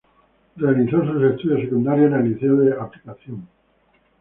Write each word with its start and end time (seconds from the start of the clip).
Realizó 0.55 1.05
sus 1.05 1.21
estudios 1.21 1.59
secundarios 1.61 2.11
en 2.11 2.15
el 2.21 2.33
Liceo 2.33 2.55
de 2.55 2.73
Aplicación. 2.73 3.47